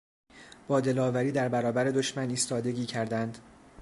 [0.67, 3.37] با دلاوری در برابر دشمن ایستادگی کردند.